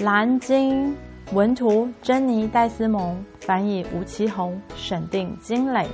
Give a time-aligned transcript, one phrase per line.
[0.00, 0.94] 蓝鲸，
[1.32, 5.86] 文图珍妮戴斯蒙，翻译吴奇宏，审定金磊，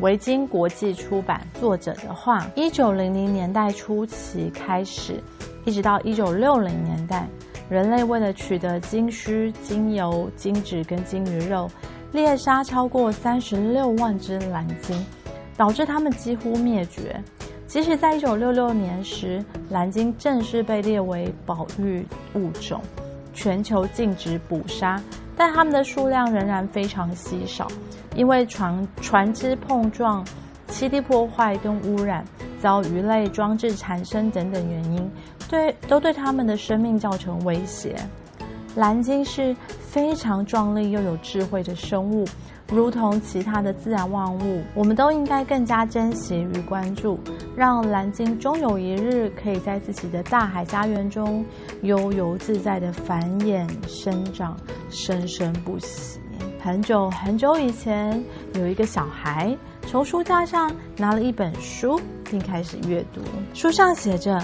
[0.00, 1.40] 维京国际出版。
[1.60, 5.22] 作者的话，一九零零年代初期开始，
[5.64, 7.28] 一直到一九六零年代，
[7.68, 11.70] 人类为了取得鲸须、鲸油、鲸脂跟鲸鱼肉，
[12.10, 15.06] 猎杀超过三十六万只蓝鲸，
[15.56, 17.22] 导致它们几乎灭绝。
[17.68, 22.80] 即使在一九六六年时，蓝鲸正式被列为保育物种，
[23.38, 25.00] 全球禁止捕杀，
[25.36, 27.68] 但它们的数量仍然非常稀少，
[28.16, 30.26] 因为船船只碰撞、
[30.68, 32.24] 栖地破坏跟污染、
[32.58, 35.08] 遭鱼类装置缠身等等原因，
[35.48, 37.94] 对都对它们的生命造成威胁。
[38.74, 42.24] 蓝鲸是非常壮丽又有智慧的生物。
[42.70, 47.18] 如同其他的自然万物，我们都应该更加珍惜与关注，
[47.56, 51.44] 让蓝鲸终有一日可以在自己的大海家园中
[51.82, 54.54] 悠游自在的繁衍生长，
[54.90, 56.20] 生生不息。
[56.60, 58.22] 很久很久以前，
[58.54, 61.98] 有一个小孩从书架上拿了一本书，
[62.30, 63.22] 并开始阅读。
[63.54, 64.38] 书上写着。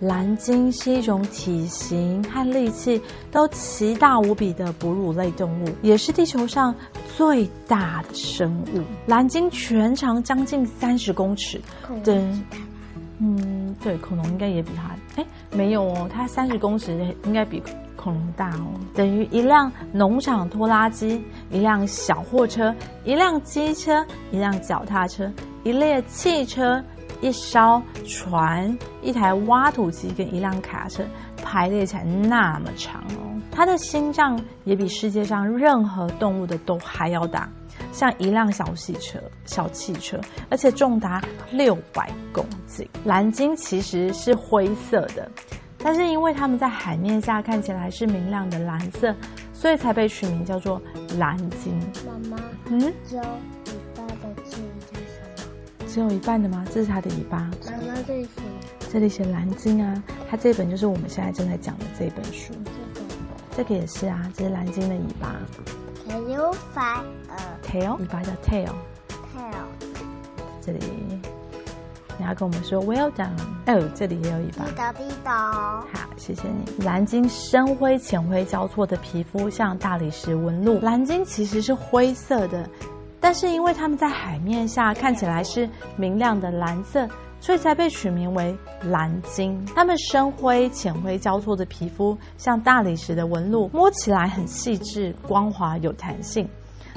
[0.00, 6.74] 蓝鲸是一种体型和力气都奇大无比的哺乳类动物，也是地球上
[7.16, 8.80] 最大的生物。
[9.06, 11.60] 蓝鲸全长将近三十公尺，
[12.02, 12.16] 对，
[13.18, 17.62] 嗯，对，恐龙应该也比它，哎，没有哦，它三十公尺应该比
[17.94, 25.30] 恐龙大哦，等于一辆农场拖拉机，一辆小货车，一辆机车，一辆脚踏车，
[25.62, 26.82] 一列汽车。
[27.20, 31.04] 一艘船、一台挖土机跟一辆卡车
[31.42, 37.48] 排列起来那么长哦，它的心脏也比世界上任何动物的都还要大，
[37.92, 42.88] 像一辆小汽车、小汽车，而且重达六百公斤。
[43.04, 45.30] 蓝鲸其实是灰色的，
[45.78, 49.14] 但是因为它们在海面下看起来是明亮的蓝色，
[49.52, 50.80] 所以才被取名叫做
[51.18, 51.78] 蓝鲸。
[52.06, 52.92] 妈妈，嗯。
[55.92, 56.64] 只有一半的吗？
[56.72, 57.38] 这是它的尾巴。
[57.66, 58.30] 妈妈，这里写，
[58.92, 62.54] 这里写蓝鲸啊，它这本就是我们现在正在讲的这本书。
[63.56, 65.34] 这个也是啊，这是蓝鲸的尾巴。
[66.08, 67.02] tail five
[67.64, 68.68] tail 尾巴叫 tail
[69.34, 69.64] tail。
[70.60, 70.78] 这里，
[72.18, 73.30] 你要跟我们说 well done。
[73.66, 74.64] 哦，这里也有尾巴。
[74.66, 75.80] 滴答滴答。
[75.92, 76.84] 好，谢谢你。
[76.84, 80.78] 蓝鲸深灰浅灰交错的皮肤像大理石纹路。
[80.80, 82.70] 蓝鲸其实是灰色的。
[83.20, 87.06] 但是因为它们在海面下看起来是明亮的蓝色，
[87.38, 89.62] 所以才被取名为蓝鲸。
[89.74, 96.48] 它们深灰、浅灰交错的皮肤像大理石的纹路，摸起来很细致、光滑、有弹性。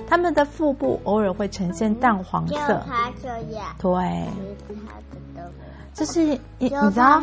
[0.08, 2.84] 它们的腹部偶尔会呈现淡黄色。
[3.80, 4.28] 对。
[5.94, 7.22] 这是你你知道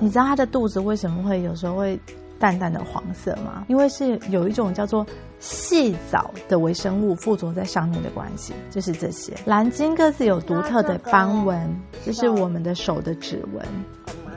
[0.00, 2.00] 你知道它的肚子为什么会有时候会？
[2.40, 5.06] 淡淡的黄色嘛，因为是有一种叫做
[5.38, 9.34] 细藻的微生物附着在上面的关系，就是这些。
[9.44, 11.70] 蓝鲸各自有独特的斑纹，
[12.02, 13.62] 这是我们的手的指纹，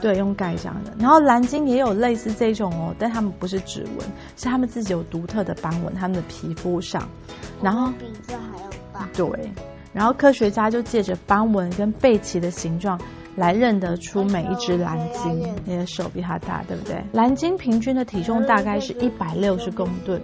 [0.02, 0.92] 对，用盖章的。
[0.98, 4.06] 然后蓝鲸也有类似这种哦，但它们不是指纹，
[4.36, 7.08] 是它们自己有独特的斑纹，它们的皮肤上，
[7.62, 9.08] 然后比这还要大。
[9.14, 9.26] 对，
[9.94, 13.00] 然后科学家就借着斑纹跟背鳍的形状。
[13.36, 17.02] 来认得出每一只蓝鲸，你的手比它大，对不对？
[17.12, 20.20] 蓝鲸平均的体重大概是一百六十公吨，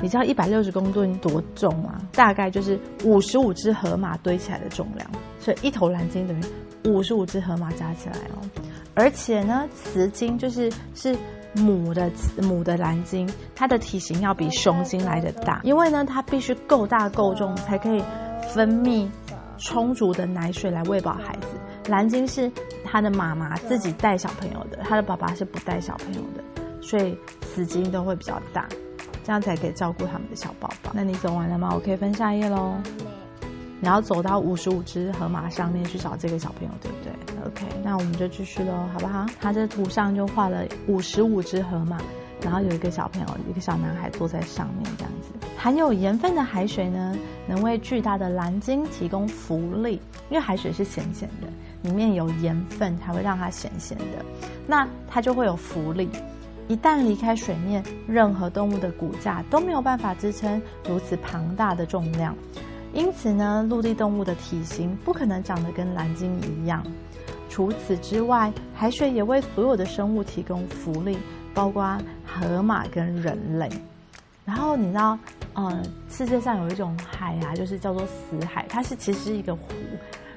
[0.00, 1.98] 你知道一百六十公吨多重吗？
[2.12, 8.42] 大概就是五十五只河马堆起来的重量，所以一头蓝鲸等于五十五只河马加起来哦。
[8.94, 11.16] 而且呢，雌鲸就是是
[11.54, 12.10] 母的
[12.42, 18.02] 母的蓝鲸，它的体型要比雄鲸来的大，因为呢，它必须够大够重才可以
[18.54, 19.08] 分泌
[19.56, 21.46] 充足的奶水来喂饱孩子。
[21.88, 22.50] 蓝鲸是
[22.84, 26.42] 他的妈妈自己带小朋友的，他的爸爸是不带小朋友的，
[26.80, 28.68] 所以雌鲸都会比较大，
[29.24, 30.92] 这样才可以照顾他们的小宝宝。
[30.94, 31.70] 那你走完了吗？
[31.74, 32.74] 我可以翻下一页喽。
[33.80, 37.12] 你要走到五十五只河马上面去找这个小朋友，对不对
[37.44, 39.26] ？OK，那我们就继续喽，好不好？
[39.40, 41.98] 他这图上就画了五十五只河马。
[42.42, 45.30] 然后有一个小朋友，一个小男孩坐在上面，这样子。
[45.56, 47.16] 含有盐分的海水呢，
[47.46, 51.46] 能为巨大的蓝鲸提供浮力，因为海水是咸咸的，
[51.82, 54.24] 里面有盐分才会让它咸咸的，
[54.66, 56.08] 那它就会有浮力。
[56.68, 62.34] 一旦离开水面，任何动物的骨架都没有办法支撑如此庞大的重量，
[62.94, 66.82] 因此呢，陆地动物的体型不可能长得跟蓝鲸一样。
[67.48, 71.18] 除此之外，海水也为所有的生物提供浮力。
[71.54, 73.68] 包括河马跟人类，
[74.46, 75.18] 然后你知道，
[75.52, 79.64] 呃，世界上有一种海啊，就是叫做死海，它是其实是一个湖，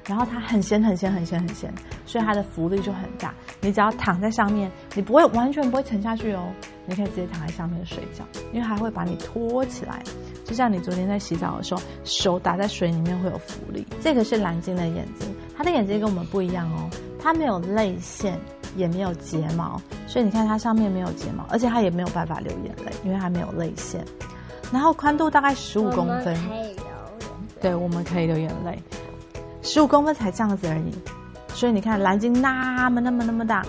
[0.06, 1.72] 然后它很咸很咸很咸很咸，
[2.04, 3.34] 所以它的浮力就很大。
[3.60, 6.48] 你只要躺在上面，你不会完全不会沉下去哦，
[6.86, 10.02] 你可以直接躺在上面睡觉，因为它会把你托起来，
[10.44, 13.86] 就像你昨天在洗澡的时候，手打在水里面会有浮力。
[14.00, 16.88] 这个是蓝鲸的眼睛，它的眼睛跟我们不一样哦，
[17.20, 18.38] 它没有泪腺，
[18.76, 24.04] 也没有睫毛，所以你看它上面没有睫毛，而且它也没有办法流眼泪，因为它没有泪腺。
[24.72, 26.36] 然后宽度大概十五公分，
[27.60, 28.80] 对，我们可以流眼泪。
[29.66, 30.92] 十五公分才这样子而已，
[31.48, 33.64] 所以你看蓝鲸那么那么那么大，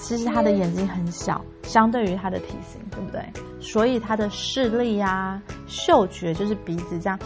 [0.00, 3.22] 其实它的眼睛很小，相对于它的体型，对不对？
[3.60, 7.18] 所以它的视力呀、嗅觉就是鼻子这样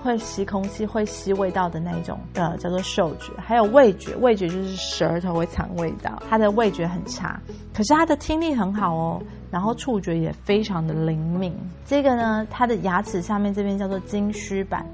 [0.00, 3.32] 会吸空气、会吸味道的那种，呃，叫做嗅觉。
[3.36, 7.38] 还有味觉，味觉就是舌头会尝味道，它的味觉很差，
[7.74, 9.20] 可是它的听力很好哦，
[9.50, 11.52] 然后触觉也非常的灵敏。
[11.84, 14.86] 这个呢，它的牙齿下面这边叫做金须板。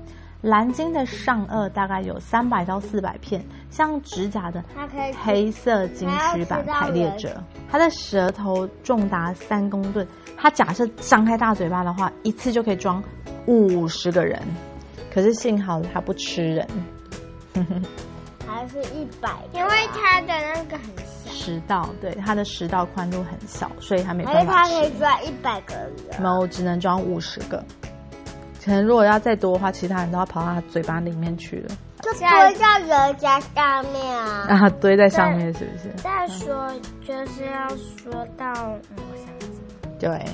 [0.42, 4.62] 蓝鲸的上颚大概有三百到四百片，像指甲的
[5.24, 7.42] 黑色金须板排列着。
[7.70, 10.06] 它的舌头重达三公吨，
[10.36, 13.02] 它假设张开大嘴巴的话，一次就可以装
[13.46, 14.42] 五十个人。
[15.14, 16.68] 可是幸好它不吃人，
[18.44, 21.30] 还是一百，因为它的那个很小。
[21.30, 24.70] 食道，对，它的食道宽度很小，所以它没办法吃。
[24.74, 26.20] 它可以装一百个人。
[26.20, 27.64] 没有，只能装五十个。
[28.64, 31.68] 可能如果要再多的话，其他人都要跑到他嘴巴里面去了，
[32.00, 34.46] 就堆在人家上面啊！
[34.48, 35.90] 啊，堆在上面是不是？
[35.96, 36.70] 再说
[37.04, 38.52] 就是要说到，
[38.90, 39.98] 嗯，我想想。
[39.98, 40.24] 对，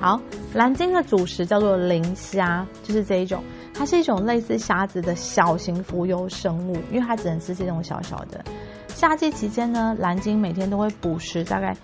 [0.00, 0.20] 好，
[0.54, 3.42] 蓝鲸的主食叫做磷虾，就是这一种，
[3.74, 8.40] 它是一种类似虾子的小型浮游生物，因为它只能吃这种小小的。
[8.88, 11.74] 夏季期间呢，蓝鲸每天都会捕食大概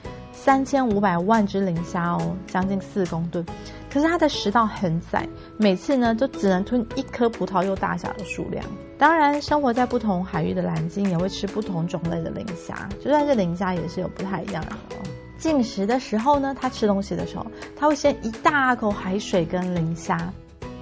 [0.40, 3.44] 三千五百万只磷虾哦，将近四公吨。
[3.92, 8.64] 可是它的食道很窄，每次呢就只能吞一颗葡萄柚大小的数量。
[8.96, 15.02] 当然，生活在不同海域的蓝鲸也会吃不同种类的磷虾，就算是磷虾也是有不太一样的哦。
[15.38, 17.44] 进食的时候呢，它吃东西的时候，
[17.76, 20.32] 它会先一大口海水跟磷虾，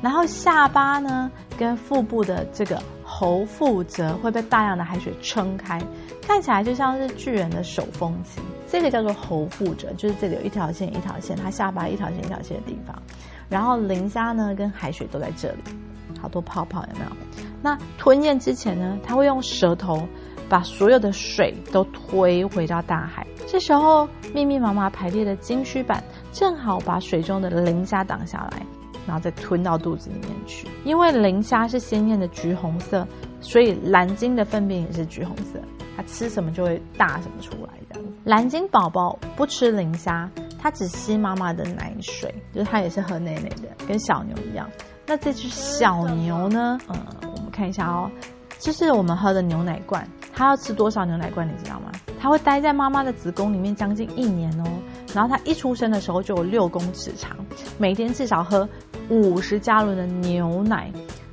[0.02, 2.82] 然后下巴呢跟腹部的这个
[3.18, 5.80] 喉腹则会被大量的海水撑开，
[6.20, 8.42] 看起来就像是巨人的手风琴。
[8.68, 12.94] 这个叫做喉腹则，就是这里有一条线一条线，它下巴一条线一条线的地方。
[13.48, 15.62] 然后磷虾呢跟海水都在这里，
[16.20, 17.10] 好多泡泡有没有？
[17.62, 20.06] 那吞咽之前呢，它会用舌头
[20.46, 23.26] 把所有的水都推回到大海。
[23.46, 26.04] 这时候密密麻麻排列的金须板
[26.34, 28.66] 正好把水中的磷虾挡下来，
[29.06, 30.66] 然后再吞到肚子里面去。
[30.84, 33.06] 因为磷虾是鲜艳的橘红色，
[33.40, 35.60] 所以蓝鲸的粪便也是橘红色。
[35.96, 37.98] 它吃什么就会大什么出来，的。
[38.24, 44.68] 蓝鲸宝宝不吃磷虾，它只吸妈妈的奶水，就是它也是喝奶奶的，跟小牛一样。
[45.06, 46.78] 那这只小牛呢？
[46.88, 48.10] 嗯，我们看一下哦，
[48.58, 51.90] 就是我们喝的牛奶罐，它要吃多少牛奶罐，你知道吗？
[52.20, 54.64] 它会待在妈妈的子宫里面将近一年哦。
[55.14, 57.34] 然后它一出生的时候就有六公尺长，
[57.78, 58.68] 每天至少喝
[59.08, 60.90] 五十加仑的牛奶。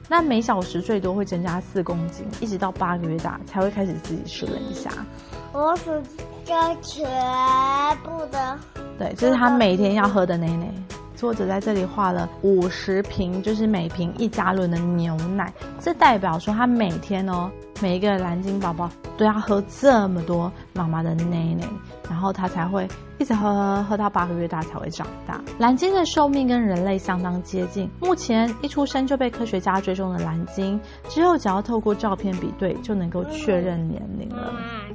[0.09, 4.91] 那每小时最多会增加四公斤，一直到八个月大才会开始自己吃冷虾。
[5.53, 5.91] 我数
[6.43, 7.05] 这全
[8.03, 8.59] 部的，
[8.99, 10.67] 对，这是他每天要喝的奶奶。
[11.15, 17.49] 作者在这里画了五十瓶，就是每瓶一加仑的牛奶，这代表说他每天哦，
[17.81, 21.65] 每一个蓝鲸宝宝都要喝这么多妈妈的奶奶，
[22.09, 22.87] 然后他才会。
[23.23, 25.39] 一直喝喝喝到八个月大才会长大。
[25.57, 27.89] 蓝鲸的寿命跟人类相当接近。
[28.01, 30.77] 目前一出生就被科学家追踪的蓝鲸，
[31.07, 34.51] 之后只要透过照片比对就能够确认年龄了。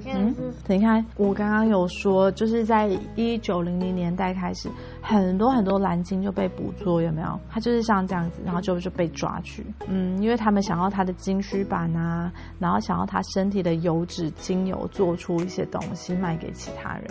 [0.07, 0.35] 嗯，
[0.67, 4.69] 你看我刚刚有说，就是在一九零零年代开始，
[5.01, 7.39] 很多很多蓝鲸就被捕捉，有没有？
[7.49, 9.65] 它就是像这样子，然后就就被抓去。
[9.87, 17.07] 嗯，因为他们想要它的金须板啊，然后想要它身体的油脂精油做出一些东西卖给其他人，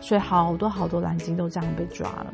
[0.00, 0.46] 所以好。
[0.46, 2.32] 好多好多蓝鲸都这样被抓了，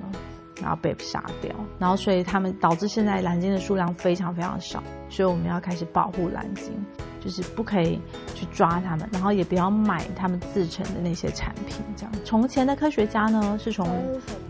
[0.61, 6.75] 然后被杀掉，然后所以他们导致现在蓝鲸的数量非常非常少，所以我们要开始保护蓝鲸，
[7.23, 8.01] 就是不可以
[8.35, 11.79] 去抓它们，然后也不要买他们制成的那些产品。
[11.97, 13.87] 这样，从前的科学家呢是从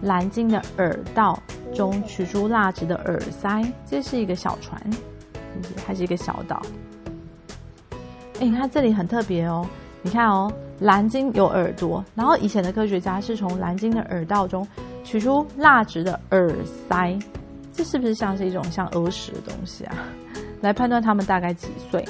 [0.00, 1.38] 蓝鲸的耳道
[1.75, 5.87] 中取出蜡质的耳塞，这是一个小船，是不是？
[5.87, 6.62] 还是一个小岛？
[8.41, 9.67] 哎，你看这里很特别哦，
[10.02, 10.52] 你看哦。
[10.81, 14.67] 蓝鲸有耳朵，然后以前的科学家是从蓝鲸的耳道中
[15.05, 16.52] 取出蜡质的耳
[16.88, 17.17] 塞，
[17.73, 19.95] 这是不是像是一种像耳屎的东西啊？
[20.61, 22.05] 来判断它们大概几岁，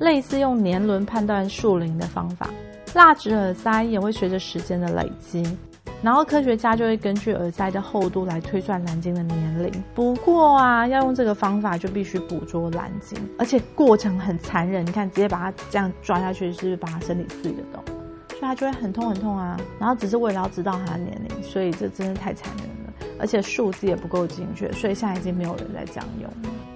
[0.00, 2.50] 类似用年轮判断树龄的方法。
[2.94, 5.44] 蜡质耳塞也会随着时间的累积，
[6.02, 9.70] 然后科学家就会根据耳塞的厚度来推算蓝鲸的年龄。
[9.94, 14.84] 不过啊，要用这个方法就必须捕捉蓝鲸，而且过程很残忍。
[14.84, 17.84] 你看，直接把它这样抓下去，是不是把它身体碎得动？
[18.30, 19.56] 所以它就会很痛很痛啊。
[19.78, 22.79] 然后只是为了要知道它的年龄，所以这真的太残忍了。
[23.20, 26.30] 而且数字也不够精确，所以现在已经没有人在这样用。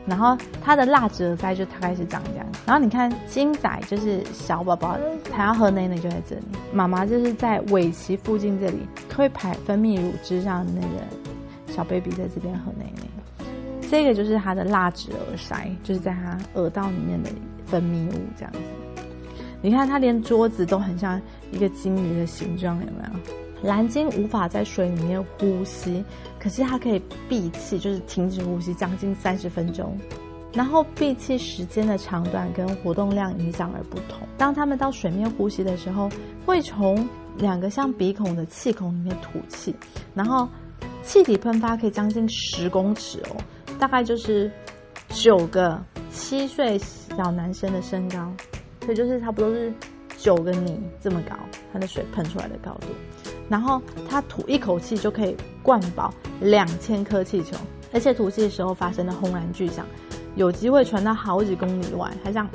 [0.06, 2.46] 然后它的蜡质耳塞就大概是长这样。
[2.66, 4.98] 然后你看金仔就是小宝宝，
[5.32, 6.42] 他要喝奶奶就在这里。
[6.72, 8.86] 妈妈就是在尾鳍附近这里
[9.16, 13.46] 会排分泌乳汁，让那个小 baby 在这边喝奶奶。
[13.90, 17.30] 这个就是它的蜡质耳塞，就是在它耳道里面的
[17.64, 18.58] 分泌物这样子。
[19.62, 21.18] 你看它连桌子都很像
[21.50, 23.43] 一个鲸鱼的形状，有没有？
[23.64, 26.04] 蓝鲸无法在水里面呼吸，
[26.38, 29.98] 可是它可以闭气，就是停止呼吸将近三十分钟。
[30.52, 34.20] 然后闭气时间的长短跟活动量影响而不同。
[34.36, 36.08] 当它们到水面呼吸的时候，
[36.44, 39.74] 会从两个像鼻孔的气孔里面吐气，
[40.14, 40.48] 然后
[41.02, 43.36] 气体喷发可以将近十公尺哦，
[43.80, 44.48] 大概就是
[45.08, 48.32] 九个七岁小男生的身高，
[48.82, 49.72] 所以就是差不多是
[50.18, 51.34] 九个你这么高，
[51.72, 52.86] 它的水喷出来的高度。
[53.48, 57.56] 然后它吐一口气就可以灌饱两千颗气球，
[57.92, 59.86] 而且吐气的时候发生的轰然巨响，
[60.36, 62.10] 有机会传到好几公里外。
[62.22, 62.48] 还这样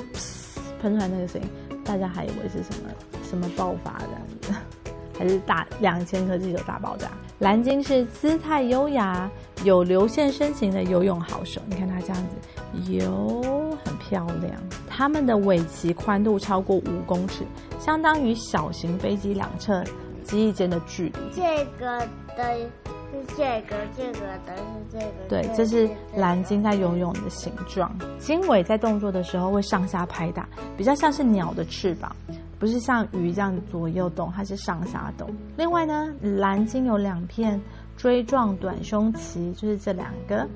[0.80, 1.48] 喷出来那个声音，
[1.84, 2.90] 大家还以为是什么
[3.22, 4.54] 什么爆发这样子，
[5.18, 7.10] 还是大两千颗气球大爆炸。
[7.38, 9.30] 蓝鲸是姿态优雅、
[9.64, 11.58] 有流线身形的游泳好手。
[11.66, 13.40] 你看它这样子游
[13.82, 14.52] 很漂亮。
[14.86, 17.44] 它们的尾鳍宽度超过五公尺，
[17.78, 19.82] 相当于小型飞机两侧。
[20.30, 21.98] 机翼间的距离，这个
[22.36, 25.04] 的是这个，这个的是这个。
[25.28, 27.92] 对，这是蓝鲸在游泳的形状。
[28.20, 32.14] 鲸尾在动作的时候会上下拍打，比较像是鸟的翅膀，
[32.60, 35.28] 不是像鱼这样左右动，它是上下动。
[35.56, 37.60] 另外呢，蓝鲸有两片
[37.96, 40.46] 锥状短胸鳍，就是这两个。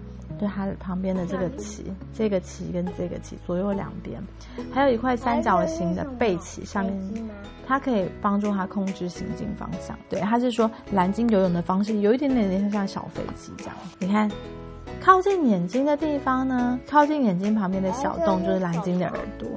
[0.45, 1.83] 对它旁边的这个鳍，
[2.13, 4.23] 这个鳍跟这个鳍左右两边，
[4.71, 7.29] 还有一块三角形的背鳍，上面
[7.67, 9.99] 它可以帮助它控制行进方向。
[10.11, 13.75] 对，它是说蓝鲸游泳的方式有一点点像小飞机这样。
[13.99, 14.31] 你看，
[15.01, 19.49] 靠近眼睛的地方呢，靠近眼睛旁边的小洞就是蓝鲸的耳朵。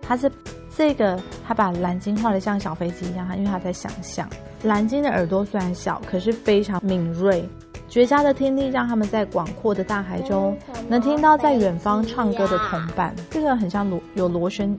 [0.00, 0.30] 它是
[0.76, 4.28] 这个，它把蓝鲸画的像小飞机一样，因为它在想象。
[4.62, 7.44] 蓝鲸的耳朵虽然小，可是非常敏锐。
[7.88, 10.56] 绝佳的听力让他们在广阔的大海中
[10.88, 13.14] 能听到在远方唱歌的同伴。
[13.30, 14.76] 这个很像螺有螺旋，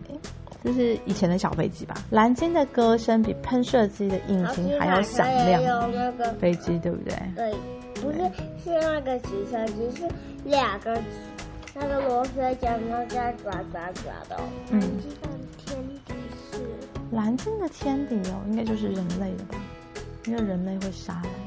[0.63, 1.95] 这是以前的小飞机吧？
[2.09, 5.61] 蓝鲸的歌声比喷射机的引擎还要响亮。
[5.91, 7.15] 那个飞机对不对？
[7.35, 7.55] 对，
[8.01, 8.17] 不是
[8.63, 10.07] 是那个直升机，是
[10.43, 11.01] 两个
[11.73, 14.39] 那个螺旋桨都在转转转的。
[14.71, 14.81] 嗯。
[17.11, 19.55] 蓝鲸的天敌哦，应该就是人类的吧？
[20.25, 21.31] 因为人类会杀蓝鲸。
[21.31, 21.46] 好。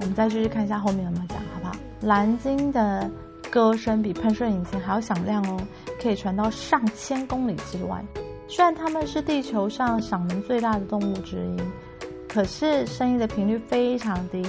[0.00, 1.74] 我们再继续看一下后面有没有讲，好不好？
[2.00, 3.08] 蓝鲸的
[3.50, 5.60] 歌声比喷射引擎还要响亮哦，
[6.02, 8.02] 可以传到上千公里之外。
[8.48, 11.56] 虽然它们是地球上嗓门最大的动物之一，
[12.26, 14.42] 可是声音的频率非常低，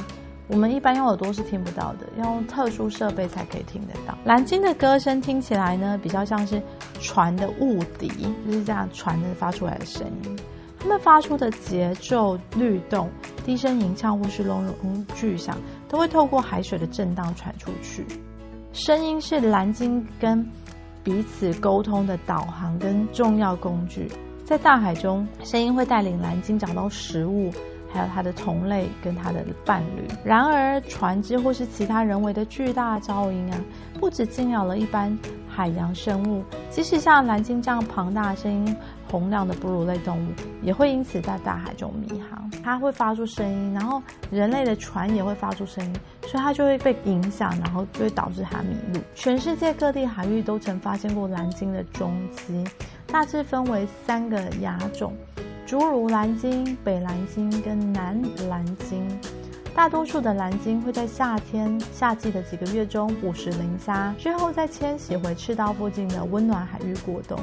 [0.47, 4.17] 我们一般用耳朵是听不到的，要用特殊设备才可以听得到。
[4.23, 6.61] 蓝鲸的歌声听起来呢，比较像是
[7.01, 8.07] 船的雾笛，
[8.47, 10.35] 就是这样船的发出来的声音。
[10.81, 13.07] 它们发出的节奏律动、
[13.45, 15.55] 低声吟唱或是隆隆巨响，
[15.87, 18.03] 都会透过海水的震荡传出去。
[18.73, 20.43] 声音是蓝鲸跟
[21.03, 24.07] 彼此沟通的导航跟重要工具。
[24.43, 27.51] 在大海中，声音会带领蓝鲸找到食物，
[27.93, 30.07] 还有它的同类跟它的伴侣。
[30.25, 33.61] 然而，船只或是其他人为的巨大噪音啊，
[33.99, 35.15] 不止惊扰了一般
[35.47, 38.75] 海洋生物，即使像蓝鲸这样庞大的声音。
[39.11, 40.27] 洪亮的哺乳类动物
[40.61, 44.01] 也会因此在大海中迷航，它会发出声音，然后
[44.31, 49.01] 人类的船也会发出声音，所以它就会被影响，然后就会导致它迷路。
[49.13, 52.13] 全世界各地海域都曾发现过蓝鲸的踪
[52.47, 52.63] 迹，
[53.07, 55.13] 大致分为三个亚种：
[55.67, 59.05] 侏儒蓝鲸、北蓝鲸跟南蓝鲸。
[59.73, 67.39] 大多数的蓝鲸会在夏天夏季的几个月中捕食磷虾，之后再迁徙回赤道附近的温暖海域过冬。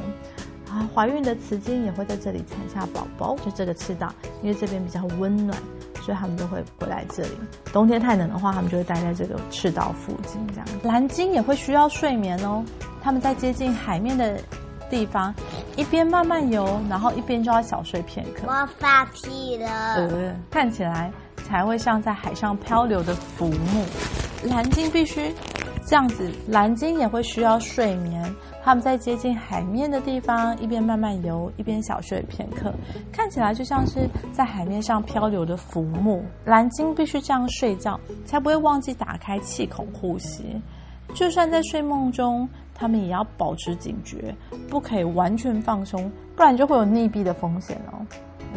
[0.70, 5.58] 啊，怀孕的雌鲸也会在这里产下宝宝，就这个赤道，因为这边比较温暖，
[6.02, 7.30] 所以他们都会回来这里。
[7.72, 10.40] 冬天太冷的话，他们就会待在这个赤道附近。
[10.48, 12.62] 这样，蓝鲸也会需要睡眠哦。
[13.00, 14.38] 他们在接近海面的
[14.90, 15.34] 地方，
[15.76, 18.42] 一边慢慢游，然后一边就要小睡片刻。
[18.46, 19.68] 我放屁了。
[19.94, 21.10] 呃，看起来
[21.46, 23.84] 才会像在海上漂流的浮木。
[24.44, 25.34] 蓝鲸必须
[25.86, 28.34] 这样子，蓝鲸也会需要睡眠。
[28.62, 32.72] 他们在接近海面的地方，一边慢慢游，一边小睡片刻，
[33.10, 36.22] 看起来就像是在海面上漂流的浮木。
[36.44, 40.60] 蓝鲸必须这样睡觉，才不会忘记打开气孔呼吸。
[41.14, 44.34] 就算在睡梦中，他们也要保持警觉，
[44.68, 47.97] 不可以完全放松，不然就会有溺毙的风险哦。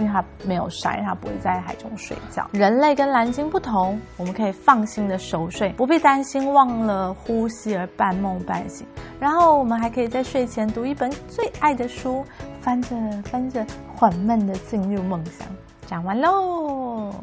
[0.01, 2.47] 因为它没有鳃，它不会在海中睡觉。
[2.51, 8.87] 人类跟蓝鲸不同，我们可以放心的熟睡，不必担心忘了呼吸而半梦半醒。
[9.19, 12.25] 然后我们还可以在睡前读一本最爱的书，
[12.61, 13.63] 翻着翻着，
[13.95, 15.47] 缓慢的进入梦乡。
[15.85, 17.13] 讲完喽。